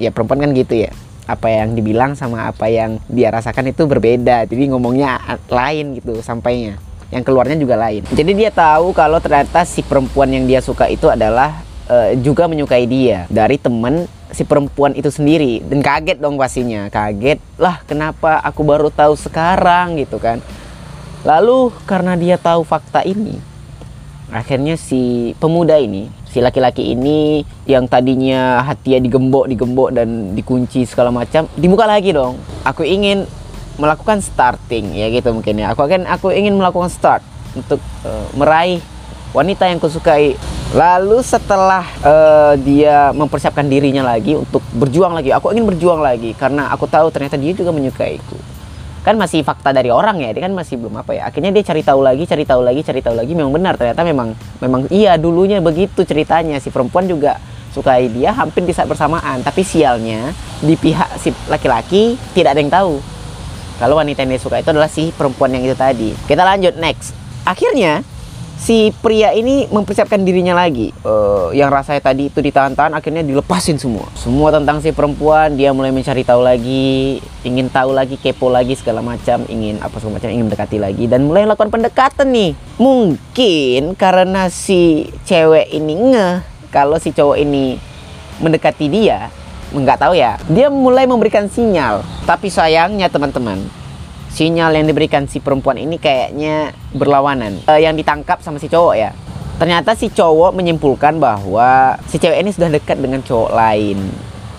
Ya 0.02 0.10
perempuan 0.10 0.42
kan 0.42 0.50
gitu 0.58 0.90
ya 0.90 0.90
apa 1.24 1.48
yang 1.48 1.76
dibilang 1.76 2.16
sama 2.20 2.52
apa 2.52 2.68
yang 2.68 3.00
dia 3.08 3.32
rasakan 3.32 3.72
itu 3.72 3.88
berbeda. 3.88 4.44
Jadi 4.48 4.72
ngomongnya 4.72 5.20
lain 5.48 5.98
gitu 6.00 6.20
sampainya. 6.20 6.80
Yang 7.14 7.24
keluarnya 7.30 7.58
juga 7.60 7.76
lain. 7.78 8.04
Jadi 8.10 8.32
dia 8.34 8.50
tahu 8.50 8.92
kalau 8.92 9.22
ternyata 9.22 9.64
si 9.64 9.86
perempuan 9.86 10.34
yang 10.34 10.50
dia 10.50 10.60
suka 10.60 10.90
itu 10.90 11.08
adalah 11.08 11.62
uh, 11.88 12.12
juga 12.20 12.50
menyukai 12.50 12.90
dia 12.90 13.30
dari 13.30 13.62
temen 13.62 14.10
si 14.34 14.44
perempuan 14.44 14.98
itu 14.98 15.14
sendiri. 15.14 15.62
Dan 15.62 15.86
kaget 15.86 16.18
dong 16.18 16.36
pastinya. 16.36 16.90
Kaget 16.90 17.38
lah 17.56 17.80
kenapa 17.86 18.42
aku 18.42 18.62
baru 18.66 18.90
tahu 18.90 19.14
sekarang? 19.16 19.96
gitu 20.02 20.18
kan. 20.18 20.42
Lalu 21.24 21.72
karena 21.88 22.20
dia 22.20 22.36
tahu 22.36 22.68
fakta 22.68 23.06
ini 23.08 23.54
akhirnya 24.34 24.76
si 24.76 25.32
pemuda 25.38 25.78
ini 25.78 26.10
si 26.34 26.42
laki-laki 26.42 26.98
ini 26.98 27.46
yang 27.70 27.86
tadinya 27.86 28.66
hatinya 28.66 29.06
digembok 29.06 29.46
digembok 29.46 29.94
dan 29.94 30.34
dikunci 30.34 30.90
segala 30.90 31.14
macam 31.14 31.46
dibuka 31.54 31.86
lagi 31.86 32.10
dong 32.10 32.42
aku 32.66 32.82
ingin 32.82 33.30
melakukan 33.78 34.22
starting 34.22 34.94
ya 34.94 35.10
gitu 35.10 35.34
mungkin 35.34 35.58
ya. 35.58 35.74
Aku 35.74 35.86
akan 35.86 36.06
aku 36.06 36.30
ingin 36.34 36.54
melakukan 36.54 36.90
start 36.94 37.26
untuk 37.58 37.82
uh, 38.06 38.28
meraih 38.38 38.82
wanita 39.34 39.66
yang 39.66 39.82
kusukai. 39.82 40.38
Lalu 40.74 41.22
setelah 41.22 41.86
uh, 42.02 42.54
dia 42.58 43.14
mempersiapkan 43.14 43.66
dirinya 43.70 44.02
lagi 44.02 44.34
untuk 44.34 44.66
berjuang 44.74 45.14
lagi, 45.14 45.30
aku 45.30 45.54
ingin 45.54 45.70
berjuang 45.70 46.02
lagi 46.02 46.34
karena 46.34 46.74
aku 46.74 46.90
tahu 46.90 47.14
ternyata 47.14 47.38
dia 47.38 47.54
juga 47.54 47.70
menyukaiku. 47.70 48.53
Kan 49.04 49.20
masih 49.20 49.44
fakta 49.44 49.76
dari 49.76 49.92
orang 49.92 50.24
ya, 50.24 50.32
dia 50.32 50.48
kan 50.48 50.56
masih 50.56 50.80
belum 50.80 51.04
apa 51.04 51.12
ya. 51.12 51.28
Akhirnya 51.28 51.52
dia 51.52 51.64
cari 51.68 51.84
tahu 51.84 52.00
lagi, 52.00 52.24
cari 52.24 52.48
tahu 52.48 52.62
lagi, 52.64 52.82
cari 52.88 53.04
tahu 53.04 53.16
lagi. 53.20 53.36
Memang 53.36 53.52
benar 53.52 53.76
ternyata 53.76 54.02
memang 54.08 54.32
memang 54.64 54.88
iya 54.88 55.20
dulunya 55.20 55.60
begitu 55.60 56.08
ceritanya. 56.08 56.58
Si 56.64 56.72
perempuan 56.72 57.04
juga 57.04 57.36
sukai 57.76 58.08
dia 58.08 58.32
hampir 58.32 58.64
di 58.64 58.72
saat 58.72 58.88
bersamaan. 58.88 59.44
Tapi 59.44 59.62
sialnya 59.62 60.32
di 60.64 60.80
pihak 60.80 61.20
si 61.20 61.36
laki-laki 61.52 62.16
tidak 62.32 62.56
ada 62.56 62.62
yang 62.64 62.72
tahu 62.72 63.04
kalau 63.84 64.00
wanita 64.00 64.24
yang 64.24 64.32
dia 64.32 64.42
suka 64.42 64.64
itu 64.64 64.70
adalah 64.72 64.88
si 64.88 65.12
perempuan 65.12 65.52
yang 65.52 65.68
itu 65.68 65.76
tadi 65.76 66.16
kita 66.24 66.40
lanjut 66.40 66.80
next 66.80 67.12
akhirnya 67.44 68.00
si 68.58 68.94
pria 69.02 69.34
ini 69.34 69.66
mempersiapkan 69.70 70.22
dirinya 70.22 70.56
lagi. 70.56 70.94
Uh, 71.04 71.52
yang 71.52 71.70
rasanya 71.70 72.02
tadi 72.02 72.30
itu 72.32 72.40
ditahan-tahan 72.40 72.94
akhirnya 72.94 73.26
dilepasin 73.26 73.78
semua. 73.78 74.08
Semua 74.18 74.54
tentang 74.54 74.80
si 74.80 74.94
perempuan 74.96 75.54
dia 75.58 75.76
mulai 75.76 75.92
mencari 75.92 76.24
tahu 76.24 76.42
lagi 76.42 77.20
ingin 77.44 77.68
tahu 77.68 77.92
lagi 77.92 78.16
kepo 78.16 78.48
lagi 78.48 78.78
segala 78.80 79.04
macam 79.04 79.44
ingin 79.52 79.78
apa 79.84 80.00
segala 80.00 80.22
macam 80.22 80.30
ingin 80.32 80.46
mendekati 80.48 80.78
lagi. 80.80 81.06
Dan 81.10 81.28
mulai 81.28 81.46
melakukan 81.46 81.74
pendekatan 81.74 82.32
nih. 82.32 82.52
Mungkin 82.80 83.94
karena 84.00 84.50
si 84.50 85.12
cewek 85.28 85.70
ini 85.74 85.94
ngeh 85.94 86.36
kalau 86.74 86.98
si 86.98 87.14
cowok 87.14 87.38
ini 87.38 87.78
mendekati 88.42 88.90
dia 88.90 89.30
nggak 89.74 89.98
tahu 90.06 90.14
ya. 90.14 90.38
Dia 90.48 90.70
mulai 90.70 91.10
memberikan 91.10 91.50
sinyal. 91.50 92.06
Tapi 92.30 92.48
sayangnya 92.48 93.10
teman-teman 93.10 93.83
sinyal 94.34 94.74
yang 94.74 94.90
diberikan 94.90 95.30
si 95.30 95.38
perempuan 95.38 95.78
ini 95.78 96.02
kayaknya 96.02 96.74
berlawanan. 96.92 97.62
Uh, 97.70 97.78
yang 97.78 97.94
ditangkap 97.94 98.42
sama 98.42 98.58
si 98.58 98.66
cowok 98.66 98.96
ya. 98.98 99.14
Ternyata 99.62 99.94
si 99.94 100.10
cowok 100.10 100.58
menyimpulkan 100.58 101.22
bahwa 101.22 102.02
si 102.10 102.18
cewek 102.18 102.42
ini 102.42 102.50
sudah 102.50 102.74
dekat 102.74 102.98
dengan 102.98 103.22
cowok 103.22 103.54
lain. 103.54 104.02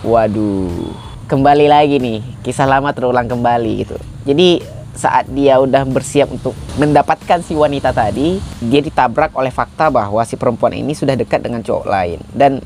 Waduh, 0.07 0.95
kembali 1.27 1.67
lagi 1.67 1.99
nih 1.99 2.23
kisah 2.47 2.71
lama 2.71 2.95
terulang 2.95 3.27
kembali 3.27 3.73
gitu. 3.83 3.99
Jadi 4.23 4.63
saat 4.95 5.27
dia 5.27 5.59
udah 5.59 5.83
bersiap 5.83 6.31
untuk 6.31 6.55
mendapatkan 6.79 7.43
si 7.43 7.59
wanita 7.59 7.91
tadi, 7.91 8.39
dia 8.63 8.79
ditabrak 8.79 9.35
oleh 9.35 9.51
fakta 9.51 9.91
bahwa 9.91 10.23
si 10.23 10.39
perempuan 10.39 10.71
ini 10.71 10.95
sudah 10.95 11.19
dekat 11.19 11.43
dengan 11.43 11.67
cowok 11.67 11.87
lain. 11.91 12.23
Dan 12.31 12.63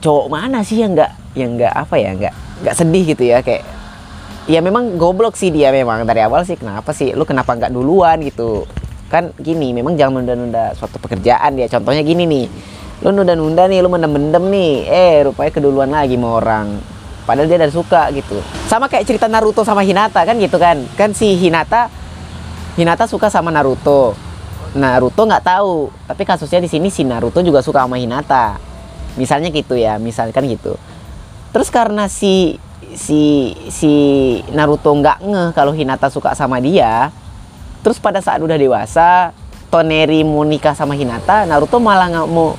cowok 0.00 0.26
mana 0.32 0.64
sih 0.64 0.80
yang 0.80 0.96
nggak 0.96 1.36
yang 1.36 1.60
nggak 1.60 1.74
apa 1.76 1.94
ya 2.00 2.10
nggak 2.16 2.34
nggak 2.64 2.74
sedih 2.74 3.04
gitu 3.12 3.24
ya 3.28 3.44
kayak 3.44 3.62
ya 4.50 4.58
memang 4.58 4.98
goblok 4.98 5.38
sih 5.38 5.54
dia 5.54 5.70
memang. 5.70 6.02
Dari 6.02 6.26
awal 6.26 6.42
sih 6.42 6.58
kenapa 6.58 6.90
sih? 6.90 7.14
Lu 7.14 7.22
kenapa 7.22 7.54
nggak 7.54 7.70
duluan 7.70 8.18
gitu? 8.26 8.66
Kan 9.06 9.30
gini 9.38 9.70
memang 9.70 9.94
jangan 9.94 10.18
nunda-nunda 10.22 10.74
suatu 10.74 10.98
pekerjaan 10.98 11.54
ya 11.54 11.70
contohnya 11.70 12.02
gini 12.02 12.26
nih. 12.26 12.46
Lu 13.06 13.14
nunda-nunda 13.14 13.70
nih 13.70 13.78
lu 13.78 13.88
mendem-mendem 13.88 14.44
nih. 14.50 14.72
Eh 14.90 15.14
rupanya 15.30 15.54
keduluan 15.54 15.94
lagi 15.94 16.18
mau 16.18 16.42
orang. 16.42 16.82
Padahal 17.22 17.46
dia 17.46 17.62
udah 17.62 17.70
suka 17.70 18.02
gitu. 18.10 18.42
Sama 18.66 18.90
kayak 18.90 19.06
cerita 19.06 19.30
Naruto 19.30 19.62
sama 19.62 19.86
Hinata 19.86 20.26
kan 20.26 20.34
gitu 20.34 20.58
kan? 20.58 20.82
Kan 20.98 21.14
si 21.14 21.38
Hinata 21.38 21.86
Hinata 22.74 23.06
suka 23.06 23.30
sama 23.30 23.54
Naruto. 23.54 24.18
Naruto 24.74 25.22
nggak 25.26 25.46
tahu. 25.46 25.94
Tapi 26.10 26.22
kasusnya 26.26 26.58
di 26.58 26.66
sini 26.66 26.90
si 26.90 27.06
Naruto 27.06 27.38
juga 27.38 27.62
suka 27.62 27.86
sama 27.86 28.02
Hinata. 28.02 28.58
Misalnya 29.14 29.54
gitu 29.54 29.78
ya 29.78 29.98
misalkan 30.02 30.46
gitu. 30.50 30.74
Terus 31.50 31.66
karena 31.70 32.06
si 32.06 32.58
si 32.94 33.54
si 33.68 33.92
Naruto 34.54 34.90
nggak 34.94 35.18
ngeh 35.22 35.48
kalau 35.54 35.74
Hinata 35.74 36.08
suka 36.08 36.34
sama 36.34 36.58
dia. 36.58 37.10
Terus 37.80 37.96
pada 37.96 38.20
saat 38.20 38.44
udah 38.44 38.60
dewasa 38.60 39.32
Toneri 39.72 40.26
mau 40.26 40.44
nikah 40.44 40.76
sama 40.76 40.98
Hinata 40.98 41.48
Naruto 41.48 41.80
malah 41.80 42.10
nggak 42.10 42.28
mau 42.28 42.58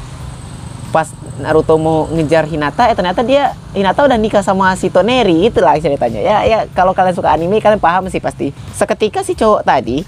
pas 0.91 1.07
Naruto 1.39 1.77
mau 1.79 2.07
ngejar 2.11 2.47
Hinata 2.47 2.89
eh 2.91 2.95
ternyata 2.95 3.21
dia 3.23 3.55
Hinata 3.71 4.03
udah 4.07 4.17
nikah 4.17 4.43
sama 4.43 4.73
si 4.79 4.89
Toneri 4.89 5.47
itulah 5.51 5.77
ceritanya. 5.77 6.19
Ya 6.23 6.37
ya 6.47 6.59
kalau 6.71 6.95
kalian 6.95 7.15
suka 7.15 7.31
anime 7.31 7.59
kalian 7.61 7.79
paham 7.79 8.07
sih 8.07 8.19
pasti. 8.23 8.51
Seketika 8.73 9.21
si 9.21 9.35
cowok 9.37 9.61
tadi 9.63 10.03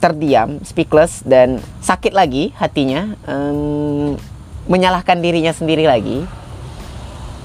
terdiam 0.00 0.58
speechless 0.64 1.20
dan 1.28 1.60
sakit 1.84 2.16
lagi 2.16 2.56
hatinya 2.56 3.12
um, 3.28 4.16
menyalahkan 4.64 5.20
dirinya 5.20 5.52
sendiri 5.52 5.84
lagi 5.84 6.24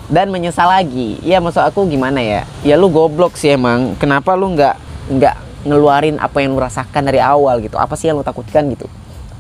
dan 0.10 0.30
menyesal 0.30 0.70
lagi. 0.70 1.18
Ya 1.26 1.42
maksud 1.42 1.62
aku 1.62 1.90
gimana 1.90 2.22
ya? 2.22 2.42
Ya 2.62 2.76
lu 2.78 2.90
goblok 2.90 3.38
sih 3.38 3.54
emang. 3.54 3.98
Kenapa 3.98 4.38
lu 4.38 4.54
nggak 4.54 4.76
nggak 5.16 5.36
ngeluarin 5.66 6.22
apa 6.22 6.42
yang 6.42 6.54
lu 6.54 6.62
rasakan 6.62 7.04
dari 7.10 7.22
awal 7.22 7.62
gitu? 7.62 7.78
Apa 7.78 7.98
sih 7.98 8.10
yang 8.10 8.22
lu 8.22 8.26
takutkan 8.26 8.70
gitu? 8.70 8.86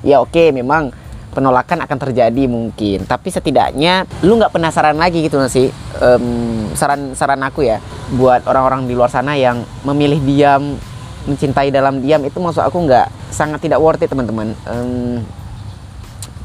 Ya 0.01 0.21
oke 0.21 0.33
okay, 0.33 0.49
memang 0.49 0.93
penolakan 1.35 1.83
akan 1.83 1.97
terjadi 1.99 2.43
mungkin. 2.47 3.03
Tapi 3.05 3.27
setidaknya 3.29 4.07
lu 4.23 4.39
nggak 4.39 4.55
penasaran 4.55 4.95
lagi 4.95 5.27
gitu 5.27 5.37
sih? 5.51 5.69
Um, 5.99 6.71
saran 6.73 7.13
saran 7.13 7.43
aku 7.43 7.67
ya 7.67 7.83
buat 8.15 8.47
orang-orang 8.47 8.87
di 8.87 8.95
luar 8.95 9.11
sana 9.11 9.35
yang 9.35 9.67
memilih 9.83 10.23
diam 10.23 10.79
mencintai 11.25 11.73
dalam 11.73 12.05
diam 12.05 12.21
itu 12.21 12.37
maksud 12.37 12.61
aku 12.61 12.85
nggak 12.85 13.33
sangat 13.33 13.59
tidak 13.61 13.81
worth 13.81 14.01
it 14.01 14.09
teman-teman. 14.09 14.55
Um, 14.65 15.21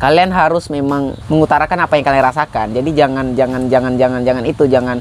kalian 0.00 0.32
harus 0.32 0.72
memang 0.72 1.12
mengutarakan 1.28 1.84
apa 1.84 2.00
yang 2.00 2.04
kalian 2.08 2.24
rasakan. 2.24 2.66
Jadi 2.72 2.90
jangan 2.96 3.36
jangan 3.36 3.68
jangan 3.68 3.92
jangan 4.00 4.20
jangan 4.24 4.44
itu. 4.48 4.64
Jangan 4.64 4.96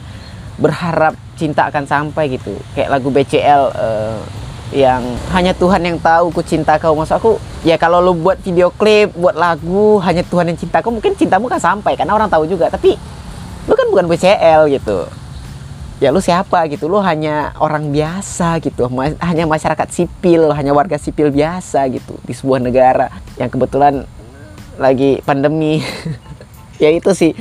berharap 0.59 1.15
cinta 1.39 1.71
akan 1.71 1.87
sampai 1.87 2.35
gitu. 2.35 2.51
Kayak 2.75 2.99
lagu 2.99 3.07
BCL 3.07 3.63
uh, 3.71 3.71
eh, 3.79 4.19
yang 4.83 5.01
hanya 5.31 5.55
Tuhan 5.55 5.81
yang 5.87 5.97
tahu 6.03 6.35
ku 6.35 6.43
cinta 6.43 6.75
kau. 6.75 6.99
Maksud 6.99 7.15
aku 7.15 7.31
ya 7.63 7.79
kalau 7.79 8.03
lu 8.03 8.11
buat 8.11 8.43
video 8.43 8.75
klip 8.75 9.15
buat 9.15 9.39
lagu 9.39 10.03
hanya 10.03 10.21
Tuhan 10.27 10.51
yang 10.51 10.59
cinta 10.59 10.83
kau 10.83 10.91
mungkin 10.91 11.15
cintamu 11.15 11.47
kan 11.47 11.63
sampai. 11.63 11.95
Karena 11.95 12.19
orang 12.19 12.27
tahu 12.27 12.43
juga. 12.43 12.67
Tapi 12.67 12.99
lu 13.71 13.73
kan 13.79 13.87
bukan 13.87 14.03
BCL 14.11 14.67
gitu. 14.75 15.07
Ya 16.03 16.11
lu 16.11 16.19
siapa 16.19 16.67
gitu? 16.67 16.91
Lu 16.91 16.99
hanya 16.99 17.55
orang 17.55 17.87
biasa 17.87 18.59
gitu. 18.59 18.91
Hanya 19.23 19.47
masyarakat 19.47 19.87
sipil 19.95 20.51
hanya 20.51 20.75
warga 20.75 20.99
sipil 20.99 21.31
biasa 21.31 21.87
gitu 21.87 22.19
di 22.27 22.35
sebuah 22.35 22.59
negara 22.59 23.07
yang 23.39 23.47
kebetulan 23.47 24.03
lagi 24.79 25.19
pandemi. 25.27 25.83
Ya 26.79 26.95
itu 26.95 27.11
sih. 27.11 27.35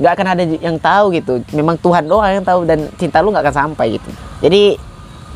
Nggak 0.00 0.12
akan 0.16 0.26
ada 0.32 0.42
yang 0.48 0.80
tahu 0.80 1.12
gitu. 1.12 1.44
Memang 1.52 1.76
Tuhan 1.76 2.08
doang 2.08 2.32
yang 2.32 2.40
tahu 2.40 2.64
dan 2.64 2.88
cinta 2.96 3.20
lu 3.20 3.28
nggak 3.28 3.44
akan 3.44 3.56
sampai 3.76 4.00
gitu. 4.00 4.08
Jadi 4.40 4.80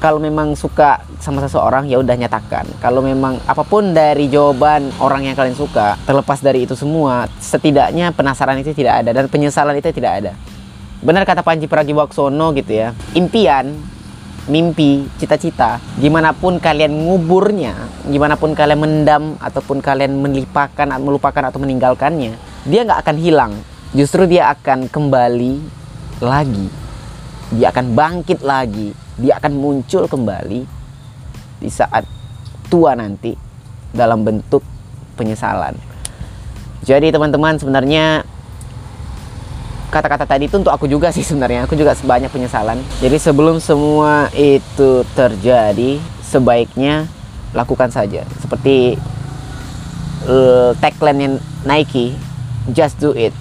kalau 0.00 0.16
memang 0.16 0.56
suka 0.56 1.04
sama 1.20 1.44
seseorang 1.44 1.86
ya 1.92 2.00
udah 2.00 2.16
nyatakan. 2.16 2.64
Kalau 2.80 3.04
memang 3.04 3.36
apa 3.44 3.62
pun 3.68 3.92
dari 3.92 4.32
jawaban 4.32 4.90
orang 4.96 5.28
yang 5.28 5.36
kalian 5.36 5.52
suka 5.52 6.00
terlepas 6.08 6.40
dari 6.40 6.64
itu 6.64 6.72
semua 6.72 7.28
setidaknya 7.36 8.16
penasaran 8.16 8.56
itu 8.64 8.72
tidak 8.72 9.04
ada 9.04 9.12
dan 9.12 9.28
penyesalan 9.28 9.76
itu 9.76 9.92
tidak 9.92 10.24
ada. 10.24 10.32
Benar 11.04 11.28
kata 11.28 11.44
Panji 11.44 11.68
Pragiwaksono 11.68 12.56
gitu 12.56 12.72
ya 12.80 12.96
impian 13.12 13.76
mimpi, 14.50 15.06
cita-cita, 15.22 15.78
gimana 16.02 16.34
pun 16.34 16.58
kalian 16.58 16.90
nguburnya, 16.90 17.74
gimana 18.10 18.34
pun 18.34 18.58
kalian 18.58 18.80
mendam 18.80 19.24
ataupun 19.38 19.78
kalian 19.78 20.18
melipakan, 20.18 20.98
melupakan 20.98 21.46
atau 21.46 21.62
meninggalkannya, 21.62 22.34
dia 22.66 22.80
nggak 22.82 23.00
akan 23.06 23.16
hilang. 23.18 23.52
Justru 23.92 24.24
dia 24.24 24.48
akan 24.50 24.88
kembali 24.88 25.54
lagi. 26.24 26.66
Dia 27.52 27.68
akan 27.68 27.92
bangkit 27.92 28.40
lagi. 28.40 28.96
Dia 29.20 29.36
akan 29.36 29.52
muncul 29.52 30.08
kembali 30.08 30.64
di 31.60 31.68
saat 31.68 32.08
tua 32.72 32.96
nanti 32.96 33.36
dalam 33.92 34.24
bentuk 34.24 34.64
penyesalan. 35.14 35.76
Jadi 36.82 37.12
teman-teman 37.12 37.60
sebenarnya 37.60 38.24
kata-kata 39.92 40.24
tadi 40.24 40.48
itu 40.48 40.56
untuk 40.56 40.72
aku 40.72 40.88
juga 40.88 41.12
sih 41.12 41.20
sebenarnya. 41.20 41.68
Aku 41.68 41.76
juga 41.76 41.92
sebanyak 41.92 42.32
penyesalan. 42.32 42.80
Jadi 43.04 43.16
sebelum 43.20 43.60
semua 43.60 44.32
itu 44.32 45.04
terjadi 45.12 46.00
sebaiknya 46.24 47.04
lakukan 47.52 47.92
saja. 47.92 48.24
Seperti 48.40 48.96
uh, 50.24 50.72
tagline 50.80 51.36
Nike 51.68 52.16
just 52.72 52.96
do 52.96 53.12
it. 53.12 53.36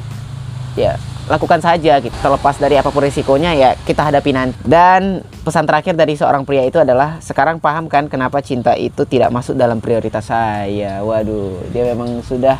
Ya 0.75 0.99
lakukan 1.31 1.63
saja 1.63 2.03
gitu. 2.03 2.11
Terlepas 2.11 2.59
dari 2.59 2.75
apa 2.75 2.91
pun 2.91 2.99
risikonya 2.99 3.55
ya 3.55 3.69
kita 3.87 4.03
hadapi 4.03 4.35
nanti. 4.35 4.59
Dan 4.67 5.23
pesan 5.47 5.63
terakhir 5.63 5.95
dari 5.95 6.19
seorang 6.19 6.43
pria 6.43 6.67
itu 6.67 6.83
adalah 6.83 7.23
sekarang 7.23 7.63
paham 7.63 7.87
kan 7.87 8.11
kenapa 8.11 8.43
cinta 8.43 8.75
itu 8.75 9.07
tidak 9.07 9.31
masuk 9.31 9.55
dalam 9.55 9.79
prioritas 9.79 10.27
saya. 10.27 10.99
Waduh 10.99 11.63
dia 11.71 11.87
memang 11.95 12.19
sudah 12.27 12.59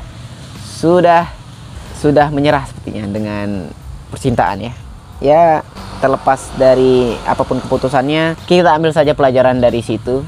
sudah 0.64 1.28
sudah 2.00 2.32
menyerah 2.32 2.66
sepertinya 2.66 3.06
dengan 3.12 3.70
percintaan 4.12 4.60
ya. 4.60 4.74
Ya 5.22 5.44
terlepas 6.01 6.50
dari 6.58 7.15
apa 7.24 7.46
pun 7.46 7.62
keputusannya 7.62 8.36
kita 8.50 8.74
ambil 8.74 8.91
saja 8.91 9.15
pelajaran 9.15 9.63
dari 9.63 9.80
situ. 9.80 10.25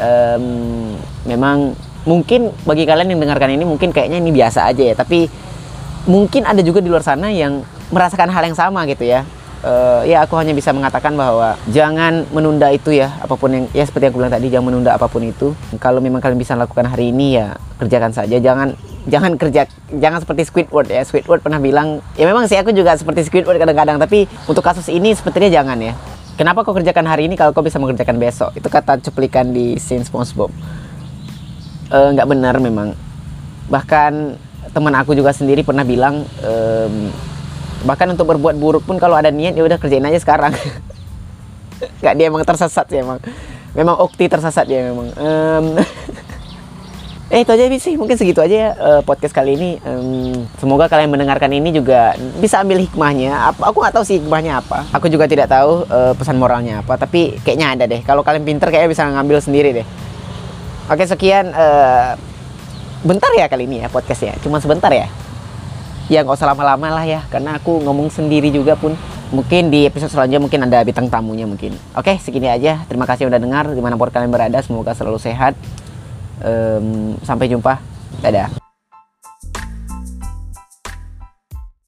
Um, 0.00 0.96
memang 1.28 1.76
mungkin 2.08 2.52
bagi 2.64 2.88
kalian 2.88 3.12
yang 3.12 3.20
dengarkan 3.20 3.52
ini 3.52 3.68
mungkin 3.68 3.92
kayaknya 3.92 4.22
ini 4.22 4.30
biasa 4.32 4.70
aja 4.70 4.82
ya. 4.92 4.94
Tapi 4.94 5.26
mungkin 6.08 6.48
ada 6.48 6.60
juga 6.64 6.80
di 6.80 6.88
luar 6.88 7.04
sana 7.04 7.28
yang 7.28 7.64
merasakan 7.90 8.30
hal 8.30 8.44
yang 8.46 8.56
sama 8.56 8.86
gitu 8.88 9.04
ya. 9.04 9.26
Uh, 9.60 10.00
ya 10.08 10.24
aku 10.24 10.40
hanya 10.40 10.56
bisa 10.56 10.72
mengatakan 10.72 11.12
bahwa 11.12 11.52
jangan 11.68 12.24
menunda 12.32 12.72
itu 12.72 12.96
ya 12.96 13.12
apa 13.20 13.36
pun 13.36 13.52
yang 13.52 13.64
ya 13.76 13.84
seperti 13.84 14.08
yang 14.08 14.12
aku 14.16 14.20
bilang 14.24 14.32
tadi 14.32 14.48
jangan 14.48 14.66
menunda 14.72 14.96
apa 14.96 15.04
pun 15.04 15.20
itu. 15.20 15.52
Kalau 15.76 16.00
memang 16.00 16.20
kalian 16.20 16.40
bisa 16.40 16.56
lakukan 16.56 16.88
hari 16.88 17.12
ini 17.12 17.36
ya 17.36 17.60
kerjakan 17.76 18.12
saja. 18.12 18.40
Jangan 18.40 18.72
jangan 19.08 19.40
kerja 19.40 19.64
jangan 19.96 20.20
seperti 20.20 20.42
Squidward 20.48 20.88
ya. 20.90 21.00
Squidward 21.06 21.40
pernah 21.40 21.62
bilang 21.62 22.04
ya 22.18 22.28
memang 22.28 22.44
sih 22.50 22.58
aku 22.60 22.74
juga 22.74 22.96
seperti 22.98 23.24
Squidward 23.24 23.56
kadang-kadang 23.56 23.96
tapi 23.96 24.28
untuk 24.44 24.60
kasus 24.60 24.90
ini 24.92 25.16
sepertinya 25.16 25.48
jangan 25.48 25.78
ya. 25.80 25.94
Kenapa 26.36 26.64
kau 26.64 26.72
kerjakan 26.72 27.04
hari 27.04 27.28
ini 27.28 27.36
kalau 27.36 27.52
kau 27.52 27.60
bisa 27.60 27.76
mengerjakan 27.76 28.16
besok? 28.16 28.56
Itu 28.56 28.72
kata 28.72 28.96
cuplikan 29.04 29.52
di 29.52 29.76
scene 29.76 30.04
SpongeBob. 30.08 30.48
Eh, 31.92 32.08
nggak 32.16 32.24
uh, 32.24 32.30
benar 32.32 32.56
memang. 32.56 32.96
Bahkan 33.68 34.12
teman 34.72 34.94
aku 34.96 35.12
juga 35.12 35.36
sendiri 35.36 35.60
pernah 35.66 35.84
bilang 35.84 36.24
um, 36.24 36.94
bahkan 37.84 38.08
untuk 38.12 38.28
berbuat 38.30 38.56
buruk 38.56 38.86
pun 38.86 38.96
kalau 38.96 39.18
ada 39.18 39.28
niat 39.28 39.52
ya 39.52 39.66
udah 39.66 39.76
kerjain 39.76 40.04
aja 40.04 40.16
sekarang. 40.16 40.56
Nggak 42.00 42.14
dia 42.16 42.26
emang 42.28 42.44
tersesat 42.44 42.86
sih 42.88 43.00
emang. 43.00 43.20
Memang 43.76 44.00
Okti 44.00 44.24
tersesat 44.28 44.64
ya 44.64 44.80
memang. 44.92 45.12
Um, 45.20 45.64
Eh 47.30 47.46
itu 47.46 47.50
aja 47.54 47.70
sih 47.78 47.94
mungkin 47.94 48.18
segitu 48.18 48.42
aja 48.42 48.56
ya 48.58 48.70
eh, 48.74 49.00
podcast 49.06 49.30
kali 49.30 49.54
ini. 49.54 49.70
Em, 49.86 50.42
semoga 50.58 50.90
kalian 50.90 51.14
mendengarkan 51.14 51.46
ini 51.54 51.70
juga 51.70 52.18
bisa 52.42 52.58
ambil 52.58 52.82
hikmahnya. 52.82 53.54
Apa, 53.54 53.70
aku 53.70 53.78
nggak 53.78 53.94
tahu 53.94 54.02
sih 54.02 54.18
hikmahnya 54.18 54.58
apa. 54.58 54.82
Aku 54.90 55.06
juga 55.06 55.30
tidak 55.30 55.46
tahu 55.46 55.86
eh, 55.86 56.12
pesan 56.18 56.42
moralnya 56.42 56.82
apa. 56.82 56.98
Tapi 56.98 57.38
kayaknya 57.46 57.78
ada 57.78 57.84
deh. 57.86 58.02
Kalau 58.02 58.26
kalian 58.26 58.42
pinter 58.42 58.66
kayaknya 58.74 58.90
bisa 58.90 59.06
ngambil 59.06 59.38
sendiri 59.38 59.70
deh. 59.70 59.86
Oke 60.90 61.06
sekian. 61.06 61.54
eh, 61.54 62.18
bentar 63.06 63.30
ya 63.38 63.46
kali 63.46 63.70
ini 63.70 63.86
ya 63.86 63.88
podcastnya. 63.94 64.34
Cuma 64.42 64.58
sebentar 64.58 64.90
ya. 64.90 65.06
Ya 66.10 66.26
nggak 66.26 66.34
usah 66.34 66.50
lama-lama 66.50 66.90
lah 66.90 67.06
ya. 67.06 67.22
Karena 67.30 67.62
aku 67.62 67.78
ngomong 67.78 68.10
sendiri 68.10 68.50
juga 68.50 68.74
pun. 68.74 68.98
Mungkin 69.30 69.70
di 69.70 69.86
episode 69.86 70.10
selanjutnya 70.10 70.42
mungkin 70.42 70.66
ada 70.66 70.82
bintang 70.82 71.06
tamunya 71.06 71.46
mungkin. 71.46 71.78
Oke 71.94 72.18
segini 72.18 72.50
aja. 72.50 72.82
Terima 72.90 73.06
kasih 73.06 73.30
udah 73.30 73.38
dengar. 73.38 73.70
Di 73.70 73.78
mana 73.78 73.94
pun 73.94 74.10
kalian 74.10 74.34
berada. 74.34 74.58
Semoga 74.66 74.98
selalu 74.98 75.22
sehat. 75.22 75.54
Em, 76.40 77.16
sampai 77.24 77.48
jumpa. 77.48 77.78
Dadah. 78.20 78.59